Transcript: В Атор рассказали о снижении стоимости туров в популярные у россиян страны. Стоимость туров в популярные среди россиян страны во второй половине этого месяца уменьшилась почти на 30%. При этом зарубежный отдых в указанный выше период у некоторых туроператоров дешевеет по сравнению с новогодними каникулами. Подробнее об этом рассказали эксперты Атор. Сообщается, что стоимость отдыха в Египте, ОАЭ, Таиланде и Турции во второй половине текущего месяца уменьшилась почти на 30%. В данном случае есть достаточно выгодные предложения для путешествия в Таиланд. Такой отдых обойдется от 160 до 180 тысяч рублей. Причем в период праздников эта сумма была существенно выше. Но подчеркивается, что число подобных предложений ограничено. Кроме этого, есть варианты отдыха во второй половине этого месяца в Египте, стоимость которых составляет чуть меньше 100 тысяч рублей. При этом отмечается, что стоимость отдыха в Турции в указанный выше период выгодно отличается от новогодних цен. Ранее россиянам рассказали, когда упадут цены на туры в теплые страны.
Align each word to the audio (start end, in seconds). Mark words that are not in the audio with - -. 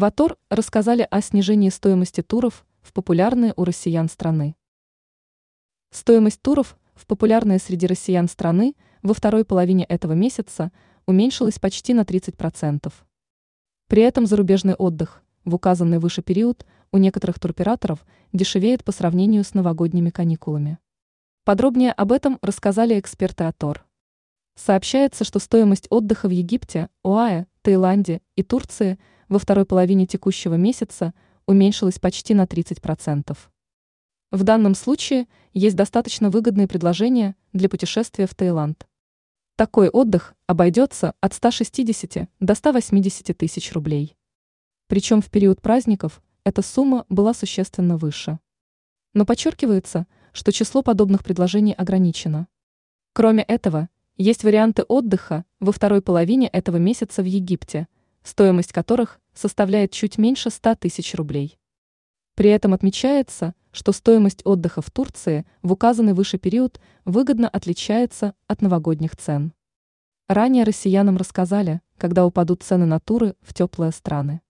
В 0.00 0.04
Атор 0.06 0.38
рассказали 0.48 1.06
о 1.10 1.20
снижении 1.20 1.68
стоимости 1.68 2.22
туров 2.22 2.64
в 2.80 2.94
популярные 2.94 3.52
у 3.54 3.64
россиян 3.64 4.08
страны. 4.08 4.56
Стоимость 5.90 6.40
туров 6.40 6.78
в 6.94 7.06
популярные 7.06 7.58
среди 7.58 7.86
россиян 7.86 8.26
страны 8.26 8.76
во 9.02 9.12
второй 9.12 9.44
половине 9.44 9.84
этого 9.84 10.14
месяца 10.14 10.72
уменьшилась 11.04 11.58
почти 11.58 11.92
на 11.92 12.04
30%. 12.04 12.90
При 13.88 14.02
этом 14.02 14.24
зарубежный 14.24 14.72
отдых 14.72 15.22
в 15.44 15.54
указанный 15.54 15.98
выше 15.98 16.22
период 16.22 16.64
у 16.92 16.96
некоторых 16.96 17.38
туроператоров 17.38 18.06
дешевеет 18.32 18.84
по 18.84 18.92
сравнению 18.92 19.44
с 19.44 19.52
новогодними 19.52 20.08
каникулами. 20.08 20.78
Подробнее 21.44 21.92
об 21.92 22.12
этом 22.12 22.38
рассказали 22.40 22.98
эксперты 22.98 23.44
Атор. 23.44 23.84
Сообщается, 24.54 25.24
что 25.24 25.38
стоимость 25.40 25.88
отдыха 25.90 26.26
в 26.26 26.30
Египте, 26.30 26.88
ОАЭ, 27.04 27.44
Таиланде 27.60 28.22
и 28.34 28.42
Турции 28.42 28.98
во 29.30 29.38
второй 29.38 29.64
половине 29.64 30.06
текущего 30.06 30.54
месяца 30.54 31.14
уменьшилась 31.46 31.98
почти 31.98 32.34
на 32.34 32.44
30%. 32.44 33.38
В 34.32 34.42
данном 34.42 34.74
случае 34.74 35.26
есть 35.54 35.76
достаточно 35.76 36.30
выгодные 36.30 36.68
предложения 36.68 37.36
для 37.52 37.68
путешествия 37.68 38.26
в 38.26 38.34
Таиланд. 38.34 38.86
Такой 39.56 39.88
отдых 39.88 40.34
обойдется 40.46 41.14
от 41.20 41.32
160 41.32 42.28
до 42.40 42.54
180 42.54 43.36
тысяч 43.36 43.72
рублей. 43.72 44.16
Причем 44.88 45.22
в 45.22 45.30
период 45.30 45.62
праздников 45.62 46.22
эта 46.44 46.62
сумма 46.62 47.06
была 47.08 47.32
существенно 47.32 47.96
выше. 47.96 48.40
Но 49.14 49.24
подчеркивается, 49.24 50.06
что 50.32 50.52
число 50.52 50.82
подобных 50.82 51.22
предложений 51.22 51.74
ограничено. 51.74 52.48
Кроме 53.12 53.44
этого, 53.44 53.88
есть 54.16 54.42
варианты 54.42 54.82
отдыха 54.82 55.44
во 55.60 55.72
второй 55.72 56.02
половине 56.02 56.48
этого 56.48 56.78
месяца 56.78 57.22
в 57.22 57.26
Египте, 57.26 57.86
стоимость 58.22 58.72
которых 58.72 59.20
составляет 59.34 59.92
чуть 59.92 60.18
меньше 60.18 60.50
100 60.50 60.76
тысяч 60.76 61.14
рублей. 61.14 61.58
При 62.34 62.50
этом 62.50 62.72
отмечается, 62.74 63.54
что 63.72 63.92
стоимость 63.92 64.42
отдыха 64.44 64.82
в 64.82 64.90
Турции 64.90 65.46
в 65.62 65.72
указанный 65.72 66.14
выше 66.14 66.38
период 66.38 66.80
выгодно 67.04 67.48
отличается 67.48 68.34
от 68.46 68.62
новогодних 68.62 69.16
цен. 69.16 69.52
Ранее 70.28 70.64
россиянам 70.64 71.16
рассказали, 71.16 71.80
когда 71.98 72.24
упадут 72.24 72.62
цены 72.62 72.86
на 72.86 73.00
туры 73.00 73.34
в 73.42 73.52
теплые 73.52 73.92
страны. 73.92 74.40